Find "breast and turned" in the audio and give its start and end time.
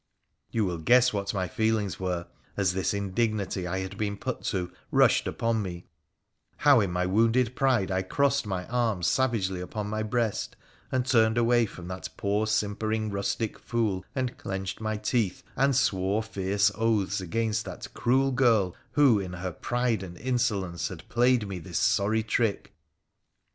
10.01-11.37